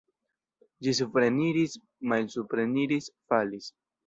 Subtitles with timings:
[0.87, 1.75] Ĝi supreniris,
[2.15, 3.71] malsupreniris, falis.